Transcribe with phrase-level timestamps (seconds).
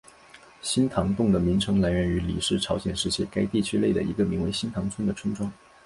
[0.63, 5.53] 新堂洞的名称来源于李氏朝鲜时期该地区内的一个名为新堂村的村庄。